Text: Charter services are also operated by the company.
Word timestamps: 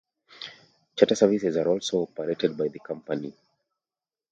Charter 0.95 1.13
services 1.15 1.55
are 1.57 1.67
also 1.67 2.01
operated 2.01 2.57
by 2.57 2.69
the 2.69 2.79
company. 2.79 3.35